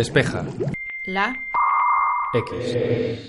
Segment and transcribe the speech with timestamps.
[0.00, 0.46] Despeja.
[1.04, 1.36] La.
[2.32, 2.72] X.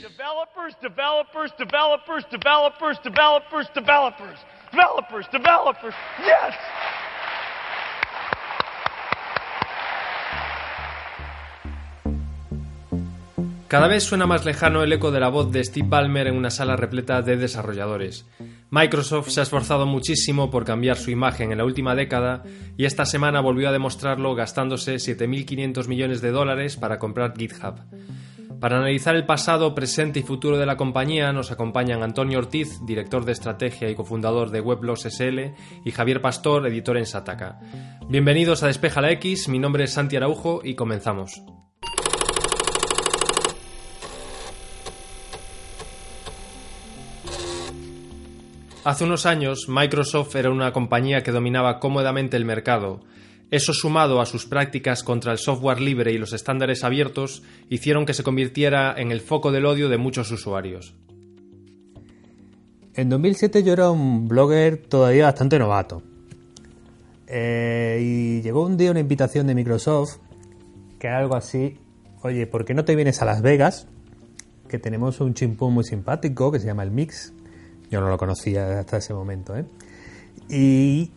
[0.01, 4.39] Developers, developers, developers, developers, developers, developers.
[4.71, 5.95] Developers, developers.
[6.23, 6.55] Yes!
[13.67, 16.51] Cada vez suena más lejano el eco de la voz de Steve Ballmer en una
[16.51, 18.25] sala repleta de desarrolladores.
[18.73, 22.43] Microsoft se ha esforzado muchísimo por cambiar su imagen en la última década
[22.77, 27.81] y esta semana volvió a demostrarlo gastándose 7.500 millones de dólares para comprar GitHub.
[28.61, 33.25] Para analizar el pasado, presente y futuro de la compañía nos acompañan Antonio Ortiz, director
[33.25, 35.53] de estrategia y cofundador de Weblogs SL,
[35.83, 37.59] y Javier Pastor, editor en Sataka.
[38.07, 41.41] Bienvenidos a Despeja la X, mi nombre es Santi Araujo y comenzamos.
[48.83, 53.01] Hace unos años, Microsoft era una compañía que dominaba cómodamente el mercado.
[53.51, 58.15] Eso sumado a sus prácticas contra el software libre y los estándares abiertos hicieron que
[58.15, 60.95] se convirtiera en el foco del odio de muchos usuarios.
[62.95, 66.01] En 2007 yo era un blogger todavía bastante novato.
[67.27, 70.17] Eh, y llegó un día una invitación de Microsoft
[70.97, 71.77] que era algo así,
[72.23, 73.87] oye, ¿por qué no te vienes a Las Vegas?
[74.67, 77.33] Que tenemos un chimpún muy simpático que se llama el Mix,
[77.91, 79.55] yo no lo conocía hasta ese momento.
[79.55, 79.65] ¿eh?
[80.49, 81.11] Y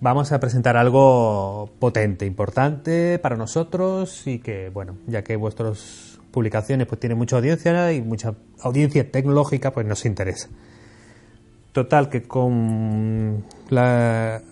[0.00, 6.86] vamos a presentar algo potente, importante para nosotros y que, bueno, ya que vuestras publicaciones
[6.86, 10.48] pues tienen mucha audiencia y mucha audiencia tecnológica, pues nos interesa.
[11.72, 14.42] Total, que con la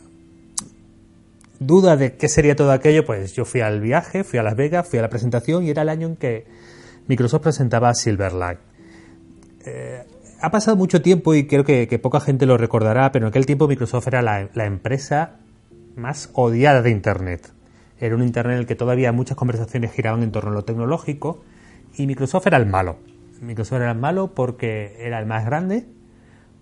[1.59, 4.89] duda de qué sería todo aquello, pues yo fui al viaje, fui a Las Vegas,
[4.89, 6.47] fui a la presentación y era el año en que
[7.07, 8.59] Microsoft presentaba Silverlight.
[9.65, 10.05] Eh,
[10.47, 13.67] ha pasado mucho tiempo y creo que, poca gente lo recordará, pero en aquel tiempo
[13.67, 15.41] Microsoft era la, empresa
[15.97, 17.53] más odiada de Internet.
[17.99, 21.43] Era un Internet en el que todavía muchas conversaciones giraban en torno a lo tecnológico
[21.97, 22.99] y Microsoft era el malo.
[23.41, 25.85] Microsoft era el malo porque era el más grande,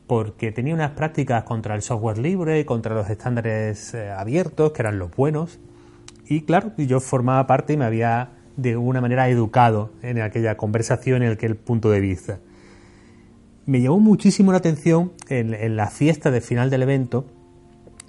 [0.07, 4.99] porque tenía unas prácticas contra el software libre, contra los estándares eh, abiertos, que eran
[4.99, 5.59] los buenos.
[6.27, 11.23] Y claro, yo formaba parte y me había de alguna manera educado en aquella conversación
[11.23, 12.39] en el punto de vista
[13.67, 17.27] me llamó muchísimo la atención en, la fiesta de final del evento,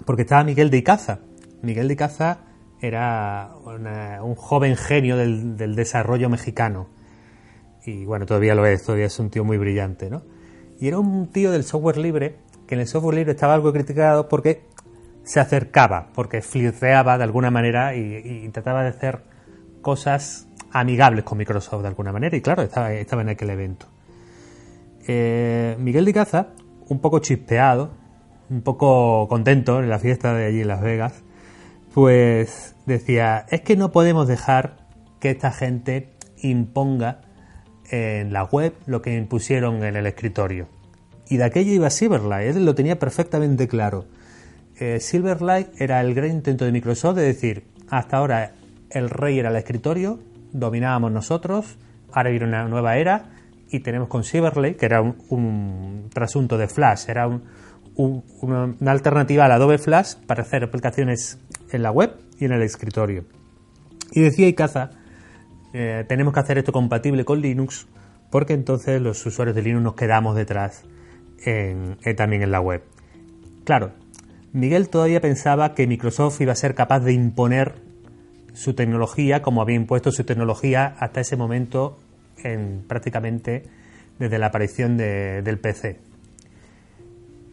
[0.04, 1.20] porque estaba Miguel de Icaza.
[1.62, 2.38] Miguel de Icaza
[2.80, 3.54] era
[4.22, 6.88] un joven genio del, desarrollo mexicano.
[7.84, 10.22] Y bueno, todavía lo es, todavía es un tío muy brillante, ¿no?
[10.78, 14.28] Y era un tío del software libre, que en el software libre estaba algo criticado
[14.28, 14.64] porque
[15.22, 19.22] se acercaba, porque flirteaba de alguna manera y, trataba de hacer
[19.80, 22.36] cosas amigables con Microsoft de alguna manera.
[22.36, 23.86] Y claro, estaba, estaba en aquel evento.
[25.06, 26.48] Eh, Miguel de Caza,
[26.88, 27.90] un poco chispeado,
[28.50, 31.22] un poco contento en la fiesta de allí en Las Vegas,
[31.94, 34.76] pues decía, es que no podemos dejar
[35.20, 36.10] que esta gente
[36.42, 37.22] imponga
[37.90, 40.68] en la web lo que impusieron en el escritorio.
[41.28, 44.06] Y de aquello iba Silverlight, él lo tenía perfectamente claro.
[44.78, 48.52] Eh, Silverlight era el gran intento de Microsoft de decir, hasta ahora
[48.90, 50.20] el rey era el escritorio,
[50.52, 51.78] dominábamos nosotros,
[52.12, 53.35] ahora viene una nueva era
[53.70, 57.28] y tenemos con Silverlight, que era un, trasunto de Flash, era
[57.96, 61.38] una, alternativa al Adobe Flash para hacer aplicaciones
[61.72, 63.24] en la web y en el escritorio.
[64.12, 64.90] Y decía Icaza,
[65.72, 67.86] eh, tenemos que hacer esto compatible con Linux,
[68.30, 70.84] porque entonces los usuarios de Linux nos quedamos detrás
[71.44, 72.82] en, también en la web.
[73.64, 73.92] Claro,
[74.52, 77.74] Miguel todavía pensaba que Microsoft iba a ser capaz de imponer
[78.54, 81.98] su tecnología como había impuesto su tecnología hasta ese momento
[82.42, 83.64] en prácticamente
[84.18, 85.98] desde la aparición del PC.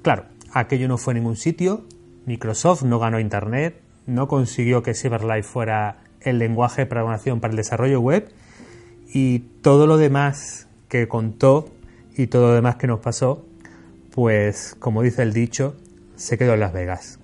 [0.01, 1.85] Claro, aquello no fue a ningún sitio,
[2.25, 7.57] Microsoft no ganó Internet, no consiguió que Silverlight fuera el lenguaje de programación para el
[7.57, 8.29] desarrollo web
[9.13, 11.69] y todo lo demás que contó
[12.15, 13.45] y todo lo demás que nos pasó,
[14.11, 15.75] pues como dice el dicho,
[16.15, 17.19] se quedó en Las Vegas.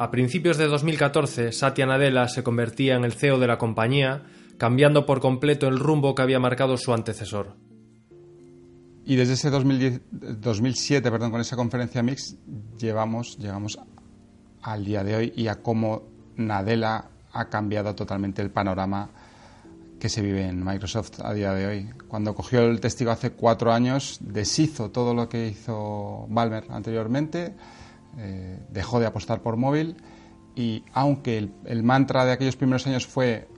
[0.00, 4.22] A principios de 2014, Satya Nadella se convertía en el CEO de la compañía,
[4.56, 7.56] cambiando por completo el rumbo que había marcado su antecesor.
[9.04, 12.36] Y desde ese 2007, perdón, con esa conferencia Mix,
[12.78, 13.76] llevamos, llegamos
[14.62, 16.04] al día de hoy y a cómo
[16.36, 19.10] Nadella ha cambiado totalmente el panorama
[19.98, 21.90] que se vive en Microsoft a día de hoy.
[22.06, 27.56] Cuando cogió el testigo hace cuatro años, deshizo todo lo que hizo Balmer anteriormente
[28.18, 29.96] eh, dejó de apostar por móvil
[30.54, 33.48] y aunque el, mantra de aquellos primeros años fue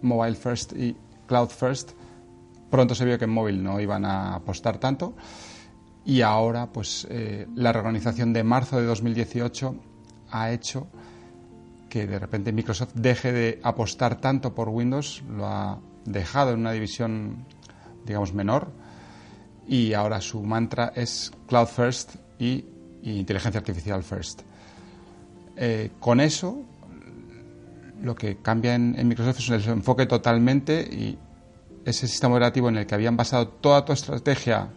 [0.00, 0.96] mobile first y
[1.26, 1.92] cloud first,
[2.70, 5.14] pronto se vio que en móvil no iban a apostar tanto.
[6.06, 9.76] Y ahora pues eh, la reorganización de marzo de 2018
[10.30, 10.86] ha hecho
[11.88, 16.72] que de repente Microsoft deje de apostar tanto por Windows, lo ha dejado en una
[16.72, 17.44] división,
[18.04, 18.72] digamos, menor,
[19.66, 22.64] y ahora su mantra es Cloud First y,
[23.02, 24.42] Inteligencia Artificial First.
[25.56, 26.62] Eh, con eso,
[28.02, 31.18] lo que cambia en, Microsoft es el enfoque totalmente y
[31.84, 34.68] ese sistema operativo en el que habían basado toda tu estrategia,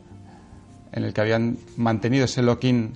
[0.91, 2.93] en el que habían mantenido ese lock-in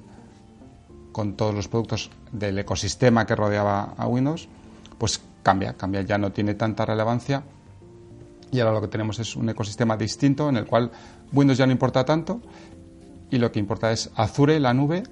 [1.12, 4.50] con todos los productos del ecosistema que rodeaba a Windows,
[4.98, 7.44] pues cambia, cambia, ya no tiene tanta relevancia
[8.52, 10.92] y ahora lo que tenemos es un ecosistema distinto en el cual
[11.34, 12.42] Windows ya no importa tanto
[13.32, 15.04] y lo que importa es Azure, la nube,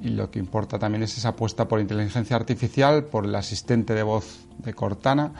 [0.00, 4.02] y lo que importa también es esa apuesta por inteligencia artificial, por el asistente de
[4.02, 5.32] voz de Cortana,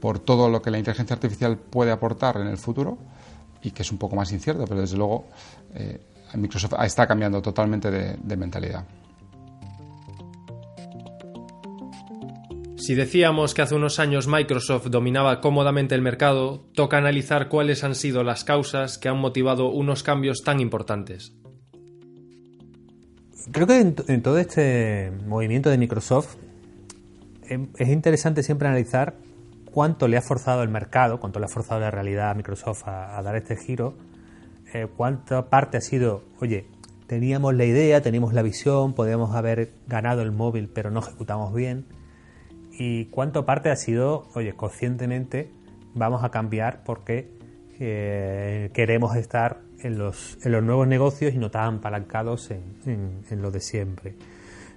[0.00, 2.98] por todo lo que la inteligencia artificial puede aportar en el futuro
[3.62, 5.26] y que es un poco más incierto, pero desde luego
[5.74, 6.00] eh,
[6.34, 8.84] Microsoft está cambiando totalmente de mentalidad.
[12.82, 17.94] Si decíamos que hace unos años Microsoft dominaba cómodamente el mercado, toca analizar cuáles han
[17.94, 21.32] sido las causas que han motivado unos cambios tan importantes.
[23.52, 26.34] Creo que en, todo este movimiento de Microsoft
[27.48, 29.14] em, es interesante siempre analizar
[29.70, 33.22] cuánto le ha forzado el mercado, cuánto le ha forzado la realidad a Microsoft a,
[33.22, 33.94] dar este giro,
[34.74, 36.66] eh, cuánta parte ha sido, oye,
[37.06, 42.01] teníamos la idea, teníamos la visión, podíamos haber ganado el móvil pero no ejecutamos bien
[42.78, 45.50] y cuánto parte ha sido, oye, conscientemente
[45.94, 47.28] vamos a cambiar porque
[47.78, 52.62] eh, queremos estar en los, en los nuevos negocios y no tan apalancados en,
[53.28, 54.14] en, lo de siempre.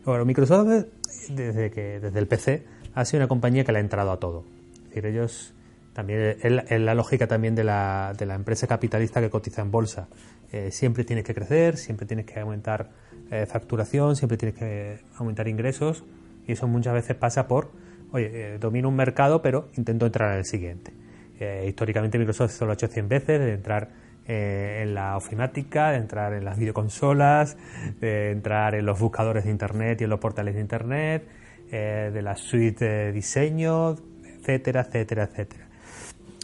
[0.04, 0.86] Bueno, Microsoft
[1.30, 4.46] desde que desde el PC ha sido una compañía que le ha entrado a todo.
[4.90, 5.54] Es decir, ellos
[5.94, 10.08] también es la, lógica también de la, de la empresa capitalista que cotiza en bolsa.
[10.52, 12.90] Eh, siempre tienes que crecer, siempre tienes que aumentar
[13.32, 16.04] eh, facturación, siempre tienes que aumentar ingresos
[16.48, 17.72] y eso muchas veces pasa por
[18.12, 20.94] oye, eh, domino un mercado, pero intento entrar en el siguiente.
[21.40, 23.90] Eh, históricamente Microsoft solo lo ha hecho 100 veces, de entrar
[24.28, 27.58] eh, en la ofimática, de entrar en las videoconsolas,
[28.00, 31.28] de entrar en los buscadores de Internet y en los portales de Internet,
[31.70, 35.68] de la suite de diseño, etcétera, etcétera, etcétera.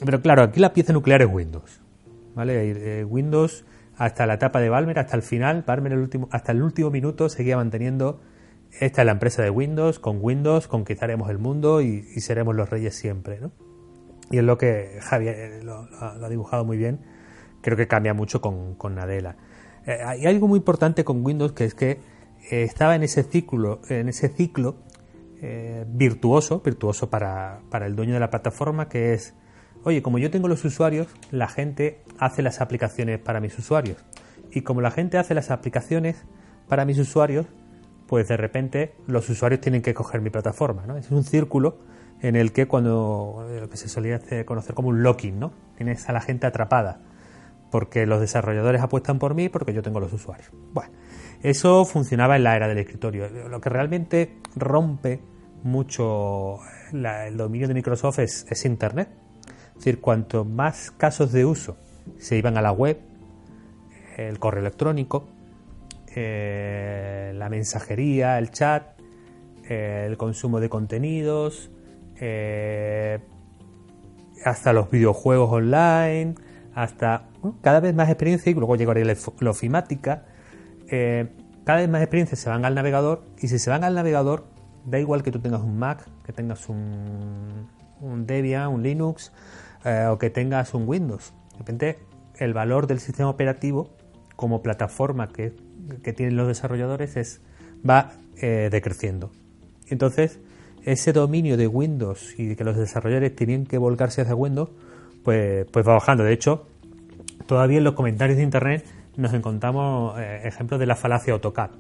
[0.04, 1.80] Pero claro, aquí la pieza nuclear es Windows.
[2.36, 3.06] ¿vale?
[3.06, 3.64] Windows
[4.02, 7.30] hasta la etapa de Balmer, hasta el final, Balmer el último, hasta el último minuto
[7.30, 8.20] seguía manteniendo
[8.80, 12.96] esta es la empresa de Windows, con Windows conquistaremos el mundo y, seremos los reyes
[12.96, 13.52] siempre, ¿no?
[14.30, 17.02] Y es lo que Javier eh, lo, ha dibujado muy bien,
[17.62, 19.36] creo que cambia mucho con, Nadella.
[19.86, 22.00] Eh, hay algo muy importante con Windows que es que
[22.50, 24.78] eh, estaba en ese ciclo, en ese ciclo
[25.88, 29.34] virtuoso, virtuoso para, para el dueño de la plataforma, que es,
[29.84, 33.98] oye, como yo tengo los usuarios, la gente hace las aplicaciones para mis usuarios.
[34.52, 36.26] Y como la gente hace las aplicaciones
[36.68, 37.48] para mis usuarios,
[38.12, 40.86] pues de repente los usuarios tienen que coger mi plataforma.
[40.86, 40.98] ¿no?
[40.98, 41.78] Es un círculo
[42.20, 45.54] en el que cuando lo que se solía conocer como un locking, ¿no?
[45.78, 47.00] Tienes a la gente atrapada
[47.72, 50.50] porque los desarrolladores apuestan por mí porque yo tengo los usuarios.
[50.74, 50.92] Bueno,
[51.42, 53.30] eso funcionaba en la era del escritorio.
[53.48, 55.22] Lo que realmente rompe
[55.64, 56.60] mucho
[56.92, 59.08] el dominio de Microsoft es, es Internet.
[59.70, 61.78] Es decir, cuanto más casos de uso
[62.18, 63.00] se iban a la web,
[64.18, 65.30] el correo electrónico,
[66.16, 69.00] eh, la mensajería, el chat,
[69.70, 71.72] eh, el consumo de contenidos,
[72.20, 73.20] eh,
[74.44, 76.36] hasta los videojuegos online,
[76.76, 77.30] hasta
[77.62, 80.26] cada vez más experiencia y luego llegaría la ofimática.
[81.64, 84.48] cada vez más experiencias se van al navegador y si se van al navegador,
[84.86, 87.70] da igual que tú tengas un Mac, que tengas un,
[88.02, 89.32] un Debian, un Linux
[90.10, 91.34] o que tengas un Windows.
[91.54, 92.00] De repente,
[92.36, 93.90] el valor del sistema operativo
[94.36, 95.54] como plataforma que
[96.00, 97.42] que tienen los desarrolladores es
[97.88, 99.32] va eh, decreciendo.
[99.88, 100.40] Entonces,
[100.84, 104.70] ese dominio de Windows y que los desarrolladores tienen que volcarse hacia Windows,
[105.24, 106.24] pues, pues va bajando.
[106.24, 106.68] De hecho,
[107.46, 108.86] todavía en los comentarios de Internet
[109.18, 111.72] nos encontramos eh, ejemplos de la falacia AutoCAD.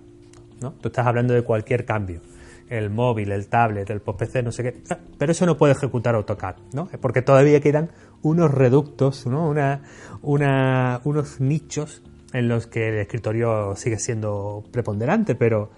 [0.62, 0.74] ¿no?
[0.74, 2.22] Tú estás hablando de cualquier cambio.
[2.70, 4.82] El móvil, el tablet, el post-PC, no sé qué.
[5.18, 6.88] Pero eso no puede ejecutar AutoCAD, ¿no?
[7.02, 7.90] Porque todavía quedan
[8.22, 9.50] unos reductos, ¿no?
[9.50, 9.82] Una,
[10.22, 12.02] una, unos nichos
[12.34, 15.72] en los que el escritorio sigue siendo preponderante, pero,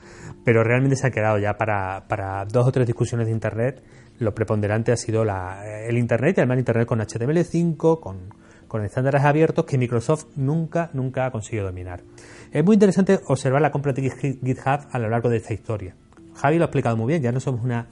[0.43, 3.83] pero realmente se ha quedado ya para, para dos o tres discusiones de Internet.
[4.19, 8.33] Lo preponderante ha sido la, el Internet y además el Internet con HTML5, con,
[8.67, 12.03] con estándares abiertos que Microsoft nunca, nunca ha conseguido dominar.
[12.51, 15.95] Es muy interesante observar la compra de GitHub a lo largo de esta historia.
[16.36, 17.88] Javi lo ha explicado muy bien, ya no somos una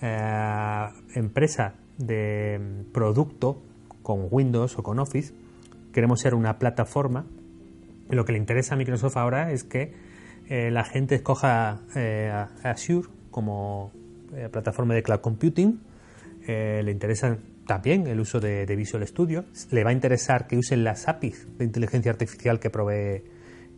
[0.00, 3.62] eh, empresa de producto
[4.02, 5.32] con Windows o con Office,
[5.92, 7.26] queremos ser una plataforma
[8.08, 9.92] lo que le interesa a Microsoft ahora es que
[10.48, 12.30] eh, la gente escoja eh,
[12.62, 13.92] Azure como
[14.36, 15.80] eh, plataforma de cloud computing.
[16.46, 19.44] Eh, le interesa también el uso de, Visual Studio.
[19.70, 23.24] Le va a interesar que usen las APIs de inteligencia artificial que provee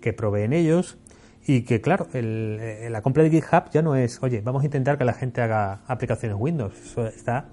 [0.01, 0.99] que proveen ellos.
[1.47, 4.99] Y que, claro, el, la compra de GitHub ya no es, oye, vamos a intentar
[4.99, 6.75] que la gente haga aplicaciones Windows.
[6.85, 7.49] Eso está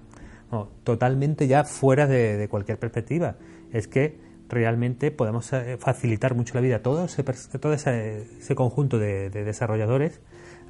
[0.83, 3.35] totalmente ya fuera de, cualquier perspectiva.
[3.71, 4.17] Es que
[4.49, 10.21] realmente podemos eh, facilitar mucho la vida a todo ese, todo ese, conjunto de, desarrolladores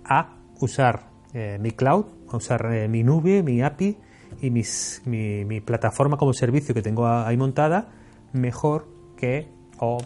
[0.05, 3.97] a usar eh, mi cloud, a usar eh, mi nube, mi API
[4.41, 7.89] y mis, mi, mi, plataforma como servicio que tengo ahí montada
[8.33, 8.87] mejor
[9.17, 9.47] que
[9.79, 9.97] o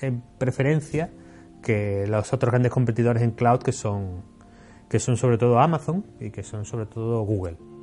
[0.00, 1.10] en preferencia
[1.62, 4.22] que los otros grandes competidores en cloud que son
[4.88, 7.73] que son sobre todo Amazon y que son sobre todo Google.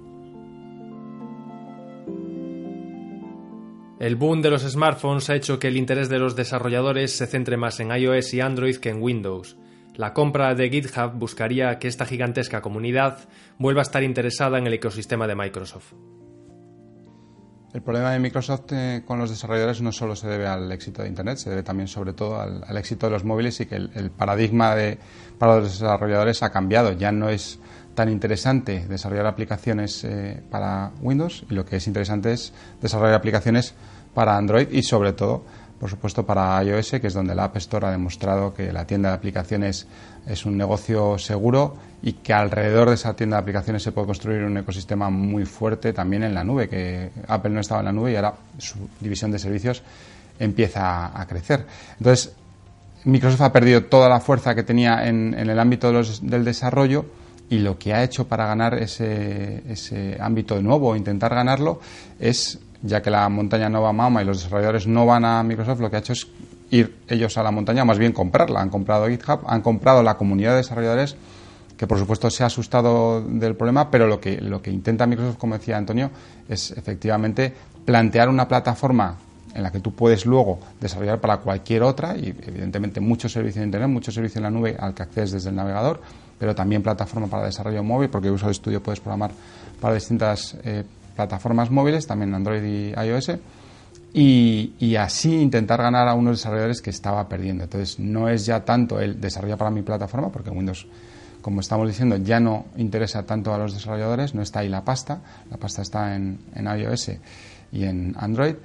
[4.02, 7.56] El boom de los smartphones ha hecho que el interés de los desarrolladores se centre
[7.56, 9.58] más en iOS y Android que en Windows.
[9.94, 13.20] La compra de GitHub buscaría que esta gigantesca comunidad
[13.60, 15.94] vuelva a estar interesada en el ecosistema de Microsoft.
[17.76, 21.08] El problema de Microsoft eh, con los desarrolladores no solo se debe al éxito de
[21.08, 24.76] Internet, se debe también sobre todo al, éxito de los móviles y que el, paradigma
[25.38, 26.92] para los desarrolladores ha cambiado.
[26.94, 27.60] Ya no es
[28.02, 33.76] tan interesante desarrollar aplicaciones eh, para Windows y lo que es interesante es desarrollar aplicaciones
[34.16, 35.44] para Android y sobre todo,
[35.80, 39.10] por supuesto, para iOS, que es donde la App Store ha demostrado que la tienda
[39.10, 39.86] de aplicaciones
[40.26, 44.42] es un negocio seguro y que alrededor de esa tienda de aplicaciones se puede construir
[44.46, 48.14] un ecosistema muy fuerte también en la nube, que Apple no estaba en la nube
[48.14, 49.84] y ahora su división de servicios
[50.40, 51.68] empieza a crecer.
[52.00, 52.34] Entonces,
[53.04, 57.21] Microsoft ha perdido toda la fuerza que tenía en, el ámbito del desarrollo
[57.52, 61.82] y lo que ha hecho para ganar ese, ese ámbito de nuevo, intentar ganarlo,
[62.18, 65.44] es, ya que la montaña no va a Mahoma y los desarrolladores no van a
[65.44, 66.30] Microsoft, lo que ha hecho es
[66.70, 68.62] ir ellos a la montaña, más bien comprarla.
[68.62, 71.18] Han comprado GitHub, han comprado la comunidad de desarrolladores,
[71.76, 75.38] que por supuesto se ha asustado del problema, pero lo que, lo que intenta Microsoft,
[75.38, 76.10] como decía Antonio,
[76.48, 77.54] es efectivamente
[77.84, 79.18] plantear una plataforma
[79.54, 83.66] en la que tú puedes luego desarrollar para cualquier otra y evidentemente muchos servicios de
[83.66, 86.02] Internet, muchos servicios en la nube al que accedes desde el navegador,
[86.40, 89.32] pero también plataforma para desarrollo móvil, porque Visual Studio puedes programar
[89.80, 90.84] para distintas eh,
[91.16, 93.32] plataformas móviles, también Android y iOS,
[94.14, 97.64] y, así intentar ganar a unos desarrolladores que estaba perdiendo.
[97.64, 100.88] Entonces, no es ya tanto el desarrollar para mi plataforma, porque Windows,
[101.42, 105.22] como estamos diciendo, ya no interesa tanto a los desarrolladores, no está ahí la pasta,
[105.50, 107.12] la pasta está en, en iOS
[107.72, 108.56] y en Android,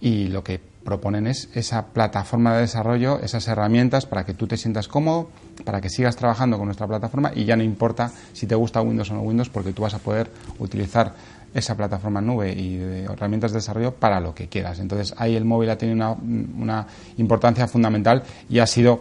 [0.00, 4.56] y lo que proponen es esa plataforma de desarrollo, esas herramientas para que tú te
[4.56, 5.28] sientas cómodo,
[5.64, 9.10] para que sigas trabajando con nuestra plataforma y ya no importa si te gusta Windows
[9.10, 11.12] o no Windows, porque tú vas a poder utilizar
[11.52, 12.76] esa plataforma nube y
[13.10, 14.78] herramientas de desarrollo para lo que quieras.
[14.78, 16.86] Entonces ahí el móvil ha tenido una, una
[17.16, 19.00] importancia fundamental y ha sido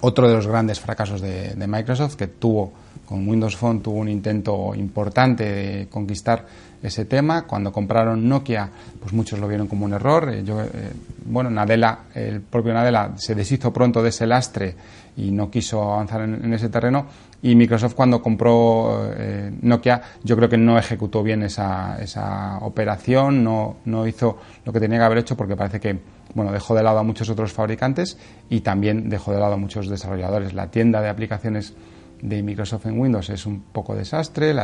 [0.00, 2.72] otro de los grandes fracasos de, de Microsoft que tuvo
[3.06, 6.46] con Windows Phone tuvo un intento importante de conquistar
[6.86, 7.46] ese tema.
[7.46, 8.68] Cuando compraron Nokia,
[9.00, 10.32] pues muchos lo vieron como un error.
[10.32, 10.68] Eh, yo, eh,
[11.24, 14.74] bueno, Nadella, el propio Nadella se deshizo pronto de ese lastre
[15.16, 17.06] y no quiso avanzar en, ese terreno.
[17.42, 23.44] Y Microsoft cuando compró eh, Nokia, yo creo que no ejecutó bien esa, esa operación,
[23.44, 25.98] no, no hizo lo que tenía que haber hecho porque parece que
[26.34, 28.18] bueno, dejó de lado a muchos otros fabricantes
[28.50, 30.54] y también dejó de lado a muchos desarrolladores.
[30.54, 31.74] La tienda de aplicaciones
[32.22, 34.54] de Microsoft en Windows es un poco desastre.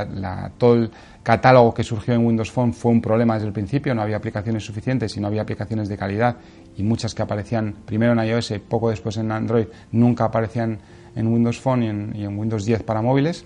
[0.59, 0.91] Todo el
[1.23, 3.95] catálogo que surgió en Windows Phone fue un problema desde el principio.
[3.95, 6.37] No había aplicaciones suficientes y no había aplicaciones de calidad.
[6.77, 10.79] Y muchas que aparecían primero en iOS, poco después en Android, nunca aparecían
[11.15, 13.45] en Windows Phone y en, Windows 10 para móviles.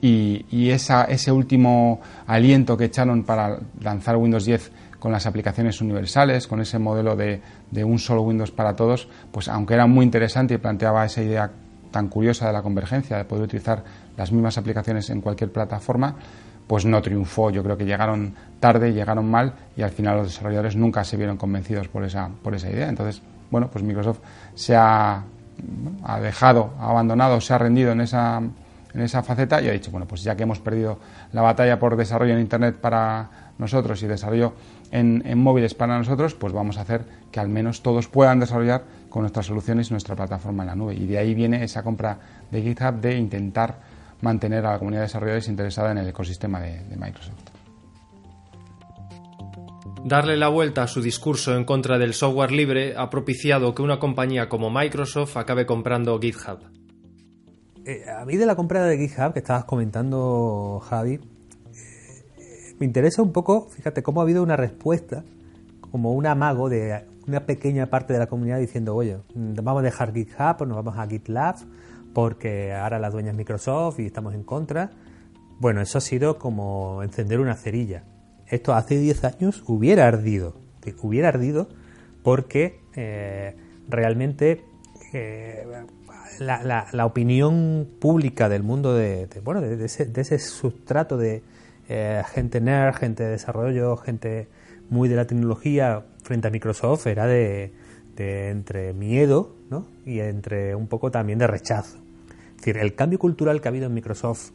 [0.00, 6.60] Y, ese último aliento que echaron para lanzar Windows 10 con las aplicaciones universales, con
[6.60, 10.58] ese modelo de, de un solo Windows para todos, pues aunque era muy interesante y
[10.58, 11.50] planteaba esa idea
[11.90, 13.84] tan curiosa de la convergencia, de poder utilizar
[14.16, 16.14] las mismas aplicaciones en cualquier plataforma,
[16.66, 17.50] pues no triunfó.
[17.50, 21.36] Yo creo que llegaron tarde, llegaron mal y al final los desarrolladores nunca se vieron
[21.36, 22.88] convencidos por esa, por esa idea.
[22.88, 24.20] Entonces, bueno, pues Microsoft
[24.54, 25.22] se ha,
[26.02, 29.90] ha dejado, ha abandonado, se ha rendido en esa, en esa faceta y ha dicho,
[29.90, 30.98] bueno, pues ya que hemos perdido
[31.32, 34.54] la batalla por desarrollo en Internet para nosotros y desarrollo
[34.90, 38.84] en, en móviles para nosotros, pues vamos a hacer que al menos todos puedan desarrollar
[39.08, 40.94] con nuestras soluciones y nuestra plataforma en la nube.
[40.94, 42.18] Y de ahí viene esa compra
[42.50, 43.78] de GitHub de intentar
[44.22, 47.34] mantener a la comunidad de desarrolladores interesada en el ecosistema de, Microsoft.
[50.04, 53.98] Darle la vuelta a su discurso en contra del software libre ha propiciado que una
[53.98, 56.60] compañía como Microsoft acabe comprando GitHub.
[57.84, 61.20] Eh, a mí de la compra de GitHub que estabas comentando, Javi, eh,
[62.78, 65.24] me interesa un poco, fíjate, cómo ha habido una respuesta,
[65.80, 70.12] como un amago de una pequeña parte de la comunidad diciendo, oye, vamos a dejar
[70.12, 71.56] GitHub o nos vamos a GitLab
[72.14, 74.90] porque ahora la dueña es Microsoft y estamos en contra.
[75.58, 78.04] Bueno, eso ha sido como encender una cerilla.
[78.46, 80.54] Esto hace 10 años hubiera ardido.
[81.02, 81.68] Hubiera ardido
[82.22, 83.56] porque eh,
[83.88, 84.64] realmente
[85.12, 85.66] eh,
[86.38, 91.42] la, opinión pública del mundo de, bueno de, ese, sustrato de
[91.88, 94.48] eh, gente nerd, gente de desarrollo, gente
[94.90, 97.72] muy de la tecnología frente a Microsoft era de,
[98.16, 99.86] entre miedo ¿no?
[100.04, 101.98] y entre un poco también de rechazo.
[102.50, 104.50] Es decir, el cambio cultural que ha habido en Microsoft,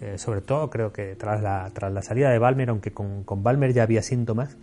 [0.00, 3.42] eh, sobre todo creo que tras la, tras la salida de Balmer, aunque con, con
[3.42, 4.56] Balmer ya había síntomas,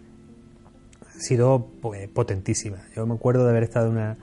[1.03, 2.77] ha sido pues, potentísima.
[2.95, 4.17] Yo me acuerdo de haber estado una,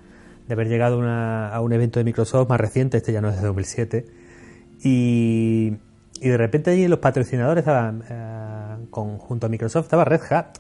[0.47, 3.47] de haber llegado a un evento de Microsoft más reciente, este ya no es de
[3.47, 4.07] 2007,
[4.83, 5.75] y,
[6.21, 10.59] y de repente allí los patrocinadores estaban, eh, con, junto a Microsoft estaba Red Hat.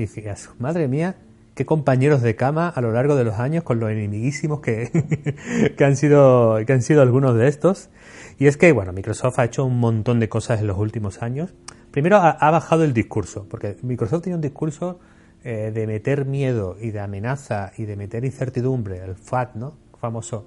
[0.00, 1.16] Y decías, madre mía,
[1.54, 5.84] qué compañeros de cama a lo largo de los años con los enemiguísimos que, que,
[5.84, 7.90] han sido, que han sido algunos de estos.
[8.38, 11.52] Y es que, bueno, Microsoft ha hecho un montón de cosas en los últimos años.
[11.90, 15.00] Primero ha, bajado el discurso, porque Microsoft tiene un discurso
[15.44, 19.74] eh, de meter miedo y de amenaza y de meter incertidumbre, el FAT, ¿no?
[20.00, 20.46] Famoso,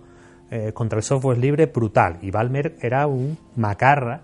[0.50, 2.18] eh, contra el software libre, brutal.
[2.24, 4.22] Y Balmer era un macarra,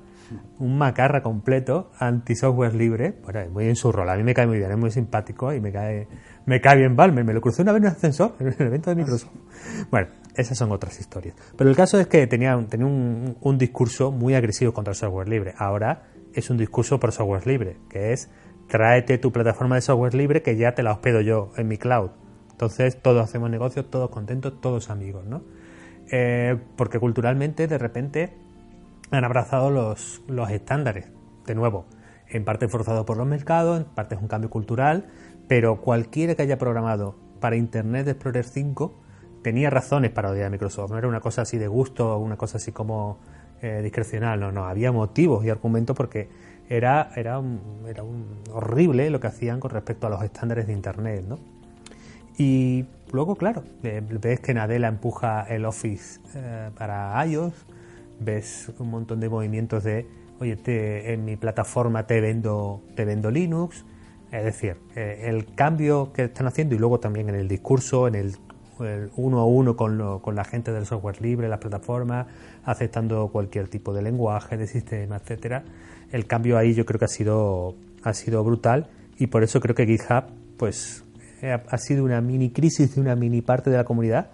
[0.60, 3.16] un macarra completo anti-software libre.
[3.24, 4.10] Bueno, muy en su rol.
[4.10, 6.08] A mí me cae muy bien, es muy simpático y me cae,
[6.46, 7.24] me cae bien Balmer.
[7.24, 9.32] Me lo crucé una vez en un ascensor, en el evento de Microsoft.
[9.92, 11.36] Bueno, esas son otras historias.
[11.58, 15.30] Pero el caso es que tenía, tenía un, un discurso muy agresivo contra el software
[15.30, 15.54] libre.
[15.58, 18.30] Ahora es un discurso por software libre, que es
[18.68, 22.12] tráete tu plataforma de software libre que ya te la hospedo yo en mi cloud.
[22.52, 25.44] Entonces todos hacemos negocios, todos contentos, todos amigos, ¿no?
[26.12, 28.34] Eh, porque culturalmente de repente
[29.12, 31.08] han abrazado los, los estándares,
[31.46, 31.86] de nuevo,
[32.28, 35.08] en parte forzado por los mercados, en parte es un cambio cultural,
[35.48, 38.94] pero cualquiera que haya programado para Internet Explorer 5
[39.42, 42.58] tenía razones para odiar a Microsoft, no era una cosa así de gusto, una cosa
[42.58, 43.18] así como
[43.62, 46.30] eh, discrecional, no, no, había motivos y argumentos porque
[46.70, 48.04] era, era, un, era
[48.54, 51.40] horrible lo que hacían con respecto a los estándares de Internet, ¿no?
[52.38, 57.66] Y luego, claro, ves que Nadella empuja el Office eh, para iOS,
[58.20, 60.08] ves un montón de movimientos de,
[60.40, 60.58] oye,
[61.14, 63.86] en mi plataforma te vendo, te vendo Linux,
[64.32, 68.16] es decir, eh, el cambio que están haciendo y luego también en el discurso, en
[68.16, 68.36] el,
[69.16, 72.28] uno a uno con, con, la gente del software libre, las plataformas,
[72.64, 75.64] aceptando cualquier tipo de lenguaje, de sistema, etcétera,
[76.12, 78.88] el cambio ahí yo creo que ha sido, ha sido brutal.
[79.18, 80.26] Y por eso creo que GitHub
[80.58, 81.04] pues
[81.42, 84.32] eh, ha sido una mini crisis de una mini parte de la comunidad,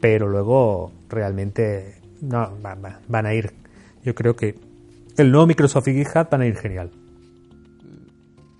[0.00, 2.56] pero luego realmente no,
[3.08, 3.52] van a ir,
[4.04, 4.54] yo creo que
[5.16, 6.90] el nuevo Microsoft y GitHub van a ir genial.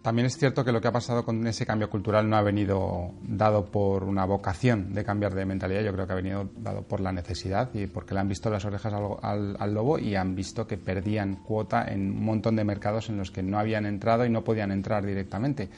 [0.02, 3.12] También es cierto que lo que ha pasado con ese cambio cultural no ha venido
[3.22, 7.00] dado por una vocación de cambiar de mentalidad, yo creo que ha venido dado por
[7.00, 10.78] la necesidad y porque le han visto las orejas al, lobo y han visto que
[10.78, 14.42] perdían cuota en un montón de mercados en los que no habían entrado y no
[14.42, 15.68] podían entrar directamente.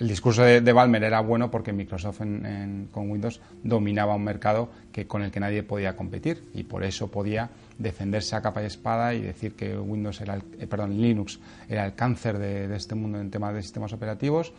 [0.00, 5.06] el discurso de, de, Balmer era bueno porque Microsoft con Windows dominaba un mercado que,
[5.06, 9.14] con el que nadie podía competir y por eso podía defenderse a capa y espada
[9.14, 13.30] y decir que Windows era eh, perdón, Linux era el cáncer de, este mundo en
[13.30, 14.52] temas de sistemas operativos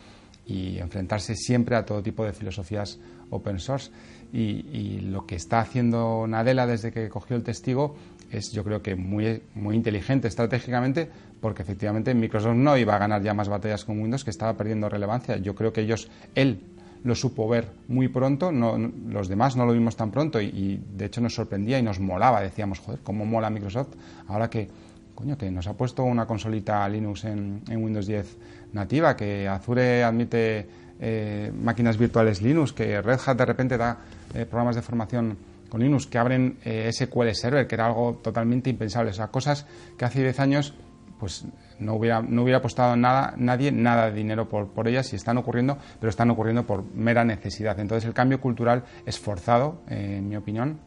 [0.46, 2.98] y enfrentarse siempre a todo tipo de filosofías
[3.30, 3.90] open source.
[4.32, 7.96] Y, lo que está haciendo Nadella desde que cogió el testigo
[8.30, 11.08] es, yo creo que muy, muy inteligente estratégicamente,
[11.40, 14.88] porque efectivamente Microsoft no iba a ganar ya más batallas con Windows, que estaba perdiendo
[14.88, 15.36] relevancia.
[15.38, 16.60] Yo creo que ellos, él
[17.02, 21.06] lo supo ver muy pronto, no, los demás no lo vimos tan pronto y, de
[21.06, 23.94] hecho nos sorprendía y nos molaba, decíamos, joder, cómo mola Microsoft
[24.28, 24.68] ahora que,
[25.14, 28.36] coño, que nos ha puesto una consolita Linux en, Windows 10
[28.72, 30.68] nativa, que Azure admite
[31.00, 33.96] eh, máquinas virtuales Linux, que Red Hat de repente da
[34.34, 35.36] eh, programas de formación
[35.70, 39.66] con Linux, que abren eh, SQL Server, que era algo totalmente impensable, o sea, cosas
[39.96, 40.74] que hace 10 años
[41.18, 41.44] pues
[41.78, 45.36] no hubiera, no hubiera apostado nada, nadie nada de dinero por, por ellas y están
[45.36, 47.78] ocurriendo, pero están ocurriendo por mera necesidad.
[47.78, 50.80] Entonces el cambio cultural es forzado, eh, en mi opinión,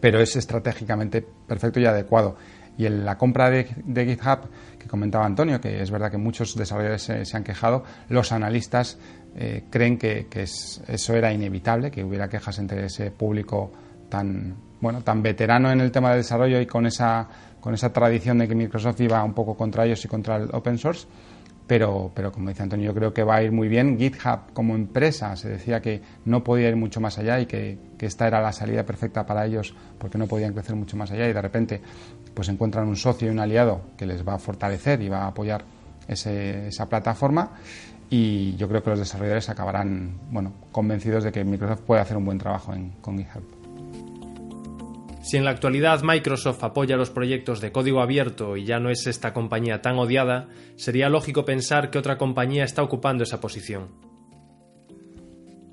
[0.00, 2.36] pero es estratégicamente perfecto y adecuado.
[2.76, 7.02] Y en la compra de, GitHub que comentaba Antonio, que es verdad que muchos desarrolladores
[7.02, 8.98] se, han quejado, los analistas
[9.34, 13.72] eh, creen que, eso era inevitable, que hubiera quejas entre ese público
[14.08, 17.28] tan bueno tan veterano en el tema de desarrollo y con esa
[17.60, 20.78] con esa tradición de que Microsoft iba un poco contra ellos y contra el open
[20.78, 21.06] source,
[21.66, 23.98] pero, pero como dice Antonio, yo creo que va a ir muy bien.
[23.98, 28.26] GitHub como empresa se decía que no podía ir mucho más allá y que, esta
[28.26, 31.42] era la salida perfecta para ellos porque no podían crecer mucho más allá y de
[31.42, 31.82] repente
[32.32, 35.26] pues encuentran un socio y un aliado que les va a fortalecer y va a
[35.26, 35.64] apoyar
[36.06, 37.50] esa plataforma
[38.08, 42.24] y yo creo que los desarrolladores acabarán bueno convencidos de que Microsoft puede hacer un
[42.24, 43.57] buen trabajo con GitHub.
[45.28, 49.06] Si en la actualidad Microsoft apoya los proyectos de código abierto y ya no es
[49.06, 54.07] esta compañía tan odiada, sería lógico pensar que otra compañía está ocupando esa posición.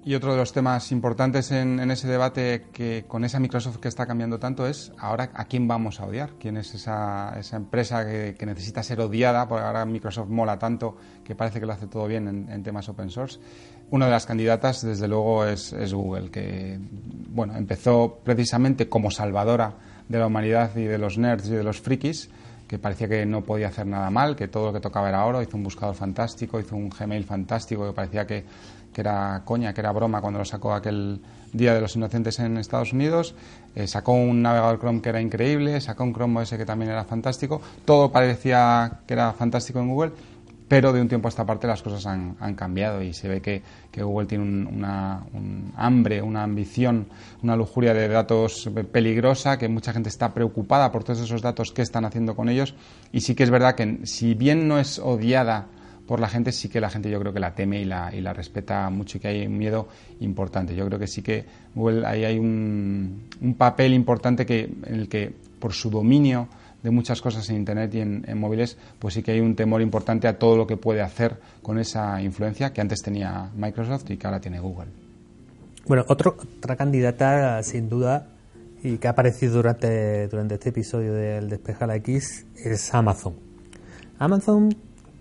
[0.08, 4.06] Y otro de los temas importantes en, ese debate que con esa Microsoft que está
[4.06, 8.46] cambiando tanto es ahora a quién vamos a odiar, quién es esa, esa empresa que,
[8.46, 12.48] necesita ser odiada, porque ahora Microsoft mola tanto que parece que lo hace todo bien
[12.52, 13.40] en, temas open source.
[13.90, 16.78] Una de las candidatas, desde luego, es, es, Google, que
[17.30, 19.74] bueno, empezó precisamente como salvadora
[20.08, 22.30] de la humanidad y de los nerds y de los frikis,
[22.68, 25.42] que parecía que no podía hacer nada mal, que todo lo que tocaba era oro,
[25.42, 28.46] hizo un buscador fantástico, hizo un Gmail fantástico, que parecía que
[28.96, 31.20] que era coña, que era broma cuando lo sacó aquel
[31.52, 33.36] Día de los Inocentes en Estados Unidos,
[33.76, 37.04] eh, sacó un navegador Chrome que era increíble, sacó un Chrome OS que también era
[37.04, 40.12] fantástico, todo parecía que era fantástico en Google,
[40.70, 43.62] pero de un tiempo a esta parte las cosas han, cambiado y se ve que,
[44.02, 47.08] Google tiene una un hambre, una ambición,
[47.44, 51.82] una lujuria de datos peligrosa, que mucha gente está preocupada por todos esos datos que
[51.82, 52.76] están haciendo con ellos.
[53.12, 55.68] Y sí que es verdad que si bien no es odiada
[56.08, 58.22] por la gente, sí que la gente yo creo que la teme y la, y
[58.22, 59.88] la respeta mucho y que hay un miedo
[60.20, 60.76] importante.
[60.76, 65.10] Yo creo que sí que Google ahí hay un, un papel importante que, en el
[65.10, 66.48] que por su dominio
[66.86, 70.28] de muchas cosas en Internet y en, móviles, pues sí que hay un temor importante
[70.28, 74.28] a todo lo que puede hacer con esa influencia que antes tenía Microsoft y que
[74.28, 74.90] ahora tiene Google.
[75.88, 78.28] Bueno, otro, otra candidata sin duda
[78.84, 83.34] y que ha aparecido durante, durante este episodio del Despeja la X es Amazon.
[84.20, 84.70] Amazon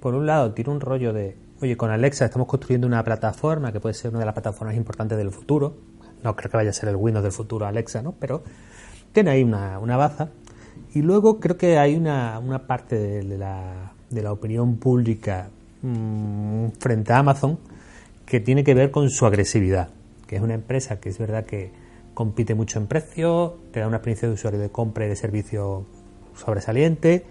[0.05, 3.81] por un lado, tiene un rollo de, oye, con Alexa estamos construyendo una plataforma que
[3.81, 5.79] puede ser una de las plataformas importantes del futuro.
[6.23, 8.13] No creo que vaya a ser el Windows del futuro Alexa, ¿no?
[8.21, 8.43] Pero
[9.13, 10.29] tiene ahí una, baza.
[10.93, 15.49] Y luego creo que hay una, parte de, la, de, la, opinión pública
[15.81, 17.59] mm, frente a Amazon
[18.27, 19.89] que tiene que ver con su agresividad,
[20.27, 21.73] que es una empresa que es verdad que
[22.13, 25.87] compite mucho en precio, te da una experiencia de usuario de compra y de servicio
[26.37, 27.25] sobresaliente,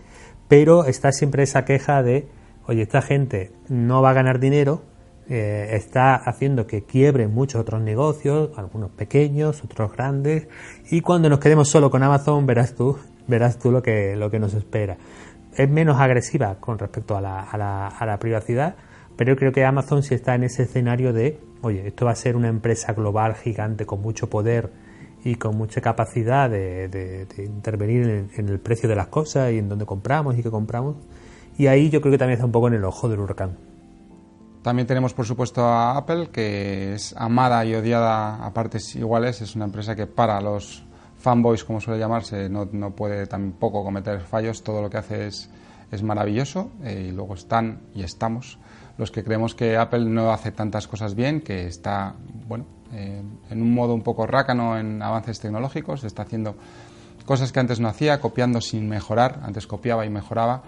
[0.48, 4.84] pero está siempre esa queja de oye, esta gente no va a ganar dinero,
[5.30, 10.48] eh, está haciendo que quiebren muchos otros negocios, algunos pequeños, otros grandes,
[10.92, 12.98] y cuando nos quedemos solo con Amazon verás tú,
[13.28, 14.98] verás tú lo que, lo que nos espera.
[15.56, 18.76] Es menos agresiva con respecto a la, a la, a la privacidad,
[19.16, 22.16] pero yo creo que Amazon sí está en ese escenario de, oye, esto va a
[22.16, 24.72] ser una empresa global gigante con mucho poder
[25.24, 29.86] y con mucha capacidad de, intervenir en, el precio de las cosas y en dónde
[29.86, 30.98] compramos y qué compramos
[31.58, 33.58] y ahí yo creo que también está un poco en el ojo del huracán.
[34.62, 39.42] También tenemos, por supuesto, a Apple, que es amada y odiada a partes iguales.
[39.42, 40.84] Es una empresa que para los
[41.18, 44.64] fanboys, como suele llamarse, no, no puede tampoco cometer fallos.
[44.64, 45.50] Todo lo que hace es,
[45.92, 46.72] es maravilloso.
[46.82, 48.58] Eh, y luego están y estamos
[48.98, 52.16] los que creemos que Apple no hace tantas cosas bien, que está,
[52.48, 56.04] bueno, eh, en un modo un poco rácano en avances tecnológicos.
[56.04, 56.56] Está haciendo
[57.26, 59.40] cosas que antes no hacía, copiando sin mejorar.
[59.44, 60.64] Antes copiaba y mejoraba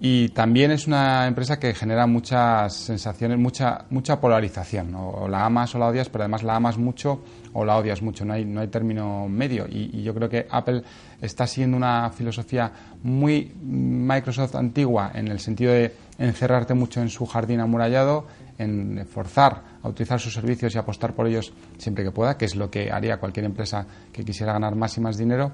[0.00, 4.94] y también es una empresa que genera muchas sensaciones, mucha, mucha polarización.
[4.94, 8.24] O, la amas o la odias, pero además la amas mucho o la odias mucho.
[8.24, 9.66] No hay, no hay término medio.
[9.68, 10.82] Y, yo creo que Apple
[11.20, 12.70] está siguiendo una filosofía
[13.02, 18.26] muy Microsoft antigua en el sentido de encerrarte mucho en su jardín amurallado,
[18.58, 22.56] en forzar a utilizar sus servicios y apostar por ellos siempre que pueda, que es
[22.56, 25.52] lo que haría cualquier empresa que quisiera ganar más y más dinero.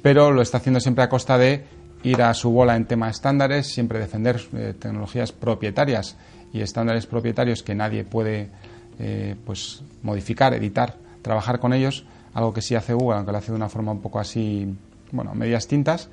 [0.00, 1.64] Pero lo está haciendo siempre a costa de
[2.04, 6.16] ir a su bola en temas estándares, siempre defender eh, tecnologías propietarias
[6.52, 8.50] y estándares propietarios que nadie puede
[8.98, 13.52] eh, pues modificar, editar, trabajar con ellos, algo que sí hace Google, aunque lo hace
[13.52, 14.72] de una forma un poco así,
[15.10, 16.08] bueno, medias tintas.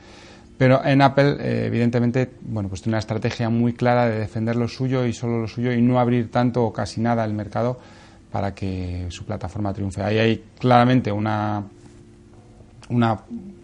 [0.57, 4.67] Pero en Apple, eh, evidentemente, bueno, pues tiene una estrategia muy clara de defender lo
[4.67, 7.79] suyo y solo lo suyo y no abrir tanto o casi nada el mercado
[8.31, 10.03] para que su plataforma triunfe.
[10.03, 11.63] Ahí hay claramente una,
[12.89, 13.19] una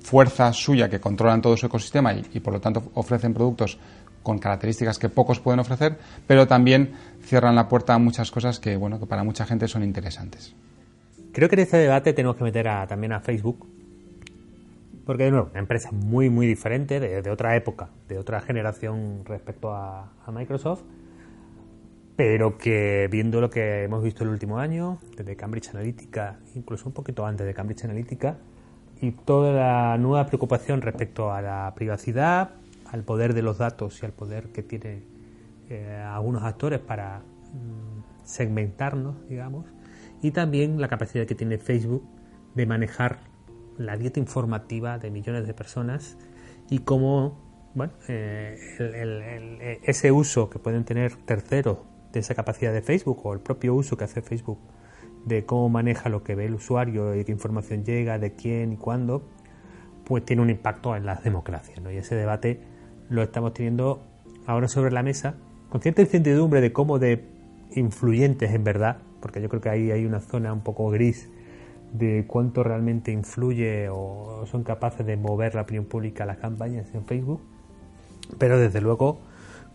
[0.08, 3.78] fuerza suya que controlan todo su ecosistema y, por lo tanto ofrecen productos
[4.24, 8.78] con características que pocos pueden ofrecer, pero también cierran la puerta a muchas cosas que,
[8.78, 10.56] bueno, que para mucha gente son interesantes.
[11.34, 13.68] Creo que en este debate tenemos que meter también a Facebook,
[15.06, 19.74] porque de nuevo, una empresa muy, muy diferente, de, otra época, de otra generación respecto
[19.74, 20.84] a, a, Microsoft,
[22.16, 26.94] pero que viendo lo que hemos visto el último año, desde Cambridge Analytica, incluso un
[26.94, 28.38] poquito antes de Cambridge Analytica,
[29.02, 32.52] y toda la nueva preocupación respecto a la privacidad,
[32.92, 35.04] al poder de los datos y al poder que tiene
[35.70, 39.66] eh, algunos actores para mm, segmentarnos, digamos,
[40.22, 42.04] y también la capacidad que tiene Facebook
[42.56, 43.20] de manejar
[43.78, 46.18] la dieta informativa de millones de personas
[46.70, 51.78] y cómo bueno, eh, ese uso que pueden tener terceros
[52.12, 54.58] de esa capacidad de Facebook o el propio uso que hace Facebook
[55.28, 58.78] de cómo maneja lo que ve el usuario y qué información llega, de quién y
[58.78, 59.24] cuándo,
[60.06, 61.80] pues tiene un impacto en las democracias.
[61.92, 62.62] Y ese debate
[63.10, 64.02] lo estamos teniendo
[64.46, 65.36] ahora sobre la mesa,
[65.70, 67.26] con cierta incertidumbre de cómo de
[67.76, 71.30] influyentes en verdad, porque yo creo que ahí hay una zona un poco gris
[71.92, 77.06] de cuánto realmente influye o son capaces de mover la opinión pública las campañas en
[77.06, 77.42] Facebook,
[78.38, 79.20] pero desde luego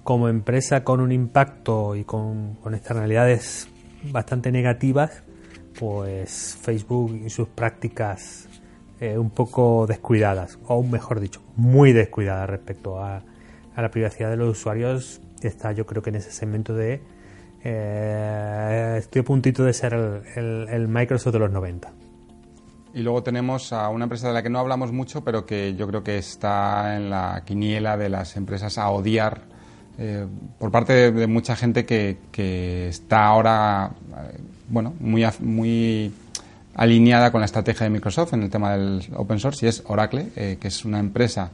[0.02, 3.68] como empresa con un impacto y con, con externalidades
[4.10, 5.22] bastante negativas,
[5.78, 8.48] pues Facebook y sus prácticas
[9.00, 13.22] eh, un poco descuidadas, o mejor dicho, muy descuidadas respecto a,
[13.74, 17.00] a, la privacidad de los usuarios, está yo creo que en ese segmento de
[17.64, 21.92] eh, estoy a puntito de ser el, Microsoft de los 90.
[22.94, 25.86] Y luego tenemos a una empresa de la que no hablamos mucho, pero que yo
[25.86, 29.42] creo que está en la quiniela de las empresas a odiar
[29.98, 30.26] eh,
[30.58, 33.92] por parte de, de, mucha gente que, que está ahora
[34.72, 36.12] bueno, muy, muy
[36.74, 40.28] alineada con la estrategia de Microsoft en el tema del open source y es Oracle,
[40.34, 41.50] eh, que es una empresa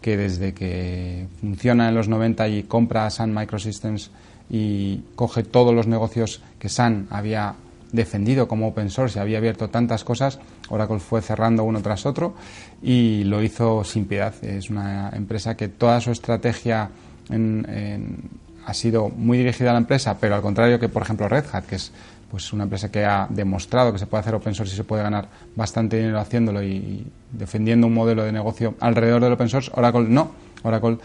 [0.00, 4.12] que desde que funciona en los 90 y compra Sun Microsystems
[4.48, 7.54] y coge todos los negocios que Sun había
[7.90, 12.34] defendido como open source y había abierto tantas cosas, Oracle fue cerrando uno tras otro
[12.80, 14.32] y lo hizo sin piedad.
[14.44, 16.88] Es una empresa que toda su estrategia
[17.30, 18.30] en, en,
[18.64, 21.64] ha sido muy dirigida a la empresa, pero al contrario que, por ejemplo, Red Hat,
[21.64, 21.92] que es
[22.30, 25.02] pues una empresa que ha demostrado que se puede hacer open source y se puede
[25.02, 30.06] ganar bastante dinero haciéndolo y, defendiendo un modelo de negocio alrededor del open source, Oracle
[30.08, 30.30] no.
[30.62, 30.98] Oracle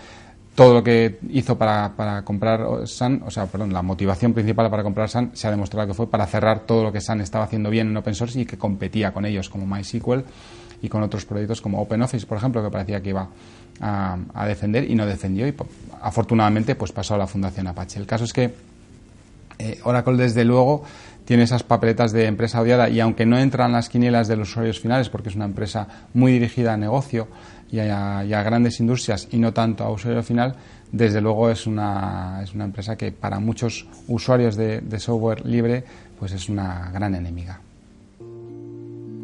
[0.54, 4.84] todo lo que hizo para, para, comprar Sun, o sea, perdón, la motivación principal para
[4.84, 7.70] comprar Sun se ha demostrado que fue para cerrar todo lo que Sun estaba haciendo
[7.70, 10.22] bien en open source y que competía con ellos como MySQL
[10.82, 13.28] y con otros proyectos como OpenOffice, por ejemplo, que parecía que iba
[13.82, 15.54] a, a defender y no defendió y
[16.02, 18.00] afortunadamente pues pasó a la Fundación Apache.
[18.00, 18.54] El caso es que
[19.58, 20.84] eh, Oracle desde luego
[21.26, 24.80] tiene esas papeletas de empresa odiada y aunque no entran las quinielas de los usuarios
[24.80, 27.28] finales porque es una empresa muy dirigida a negocio
[27.72, 30.56] y a, y a grandes industrias y no tanto a usuario final,
[30.92, 35.84] desde luego es una, es una empresa que para muchos usuarios de, de software libre
[36.20, 37.60] pues es una gran enemiga.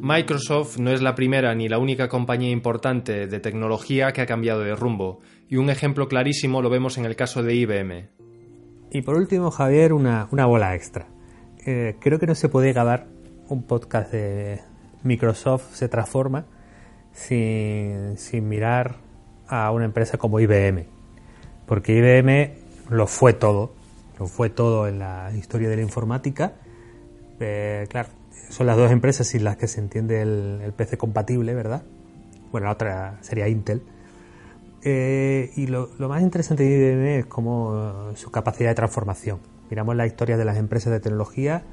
[0.03, 4.61] Microsoft no es la primera ni la única compañía importante de tecnología que ha cambiado
[4.61, 8.07] de rumbo, y un ejemplo clarísimo lo vemos en el caso de IBM.
[8.89, 11.07] Y por último, Javier, una, una bola extra
[11.65, 13.05] eh, creo que no se puede grabar
[13.47, 14.61] un podcast de
[15.03, 16.45] Microsoft se transforma
[17.11, 18.95] sin, sin mirar
[19.47, 20.85] a una empresa como IBM.
[21.67, 22.53] Porque IBM
[22.89, 23.73] lo fue todo,
[24.17, 26.53] lo fue todo en la historia de la informática.
[27.39, 28.09] Eh, claro,
[28.49, 31.83] son las dos empresas sin las que se entiende el, PC compatible, ¿verdad?
[32.51, 33.83] Bueno, la otra sería Intel.
[34.83, 39.95] Eh, y lo, lo, más interesante de IBM es como su capacidad de transformación miramos
[39.95, 41.63] la historia de las empresas de tecnología,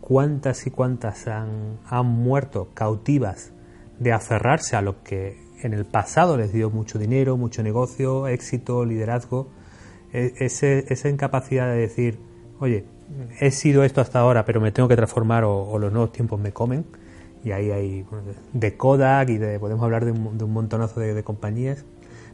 [0.00, 3.52] cuántas y cuántas han, han muerto cautivas
[3.98, 8.86] de aferrarse a lo que en el pasado les dio mucho dinero, mucho negocio, éxito,
[8.86, 9.50] liderazgo,
[10.14, 12.18] e, ese, esa incapacidad de decir,
[12.58, 12.86] oye,
[13.38, 16.52] he sido esto hasta ahora, pero me tengo que transformar o, los nuevos tiempos me
[16.52, 16.86] comen.
[17.44, 18.06] Y ahí hay
[18.54, 21.84] de Kodak y de, podemos hablar de un, montonazo de, de, compañías.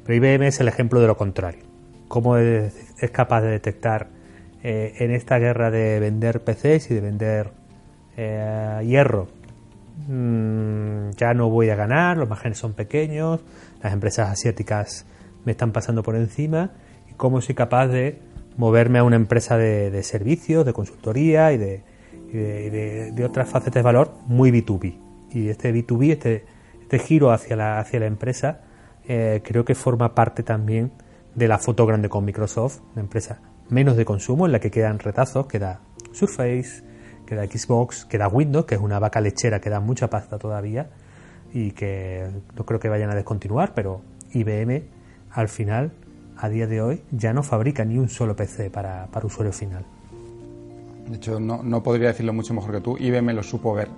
[0.04, 1.64] Pero IBM es el ejemplo de lo contrario.
[2.06, 2.72] Cómo es
[3.10, 4.17] capaz de detectar
[4.62, 7.50] eh, en esta guerra de vender PCs y de vender
[8.16, 9.28] eh, hierro.
[10.08, 13.40] Mm, ya no voy a ganar, los márgenes son pequeños,
[13.82, 15.06] las empresas asiáticas
[15.44, 16.70] me están pasando por encima
[17.18, 18.18] cómo soy capaz de
[18.56, 24.50] moverme a una empresa de, servicios, de consultoría y de, otras facetas de valor muy
[24.50, 24.96] B2B.
[25.32, 26.44] Y este B2B, este,
[26.80, 28.62] este giro hacia la, hacia la empresa,
[29.06, 30.90] eh, creo que forma parte también
[31.34, 33.40] de la foto grande con Microsoft, una empresa
[33.70, 35.80] menos de consumo, en la que quedan retazos, queda
[36.12, 36.82] Surface,
[37.26, 40.88] queda Xbox, queda Windows, que es una vaca lechera que da mucha pasta todavía
[41.52, 42.26] y que
[42.56, 44.00] no creo que vayan a descontinuar, pero
[44.32, 44.82] IBM
[45.32, 45.92] al final,
[46.36, 49.84] a día de hoy, ya no fabrica ni un solo PC para, para usuario final.
[51.08, 52.96] De hecho, no, no, podría decirlo mucho mejor que tú.
[52.98, 53.88] IBM lo supo ver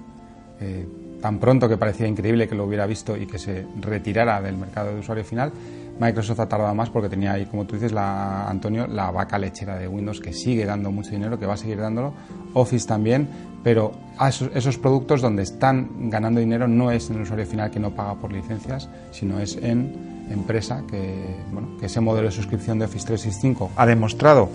[0.61, 0.87] eh,
[1.21, 4.93] tan pronto que parecía increíble que lo hubiera visto y que se retirara del mercado
[4.93, 5.53] de usuario final
[6.01, 9.77] Microsoft ha tardado más porque tenía ahí, como tú dices, la, Antonio, la vaca lechera
[9.77, 12.15] de Windows que sigue dando mucho dinero, que va a seguir dándolo,
[12.55, 13.29] Office también,
[13.63, 13.93] pero
[14.27, 17.91] esos, esos, productos donde están ganando dinero no es en el usuario final que no
[17.91, 22.87] paga por licencias, sino es en empresa que, bueno, que ese modelo de suscripción de
[22.87, 24.49] Office 365 ha demostrado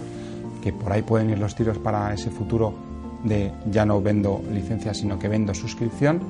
[0.63, 2.73] que por ahí pueden ir los tiros para ese futuro
[3.23, 6.21] de ya no vendo licencias, sino que vendo suscripción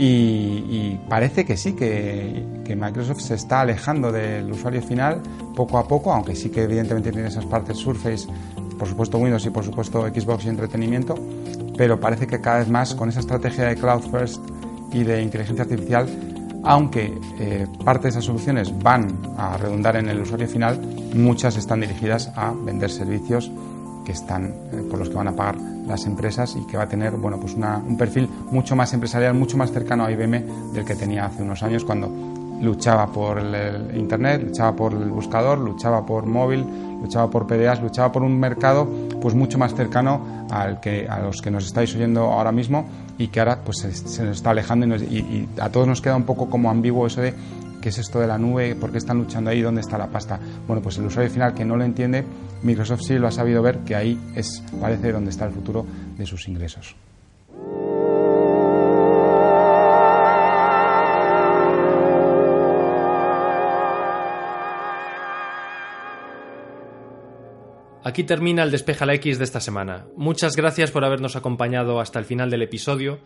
[0.00, 5.20] y, parece que sí, que, que, Microsoft se está alejando del usuario final
[5.56, 8.28] poco a poco, aunque sí que evidentemente tiene esas partes Surface,
[8.78, 11.16] por supuesto Windows y por supuesto Xbox y entretenimiento,
[11.76, 14.40] pero parece que cada vez más con esa estrategia de Cloud First
[14.92, 16.06] y de inteligencia artificial
[16.64, 20.78] aunque eh, parte de esas soluciones van a redundar en el usuario final,
[21.14, 23.50] muchas están dirigidas a vender servicios
[24.08, 26.88] que están eh, por los que van a pagar las empresas y que va a
[26.88, 30.94] tener bueno pues un perfil mucho más empresarial, mucho más cercano a IBM del que
[30.94, 32.08] tenía hace unos años cuando
[32.62, 36.64] luchaba por el, internet, luchaba por el buscador, luchaba por móvil,
[37.02, 38.88] luchaba por PDAs, luchaba por un mercado
[39.20, 42.86] pues mucho más cercano al que a los que nos estáis oyendo ahora mismo
[43.18, 46.48] y que ahora pues se, nos está alejando y, a todos nos queda un poco
[46.48, 47.34] como ambiguo eso de
[47.80, 50.38] qué es esto de la nube, por qué están luchando ahí, dónde está la pasta.
[50.66, 52.24] Bueno, pues el usuario final que no lo entiende,
[52.62, 55.86] Microsoft sí lo ha sabido ver que ahí es parece donde está el futuro
[56.16, 56.96] de sus ingresos.
[68.08, 70.06] Aquí termina el Despeja la X de esta semana.
[70.16, 73.18] Muchas gracias por habernos acompañado hasta el final del episodio.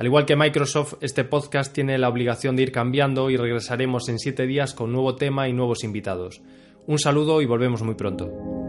[0.00, 4.18] Al igual que Microsoft, este podcast tiene la obligación de ir cambiando y regresaremos en
[4.18, 6.40] siete días con nuevo tema y nuevos invitados.
[6.86, 8.59] Un saludo y volvemos muy pronto.